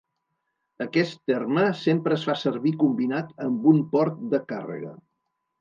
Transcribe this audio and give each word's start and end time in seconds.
Aquest 0.85 1.19
terme 1.31 1.65
sempre 1.83 2.17
es 2.21 2.25
fa 2.29 2.37
servir 2.45 2.73
combinat 2.85 3.37
amb 3.49 3.71
un 3.73 3.85
port 3.95 4.27
de 4.33 4.45
càrrega. 4.55 4.99